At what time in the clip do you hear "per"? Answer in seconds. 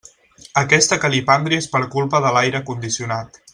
1.75-1.83